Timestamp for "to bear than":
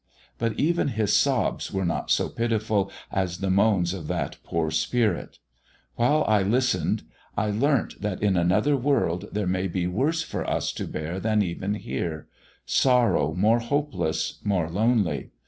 10.71-11.43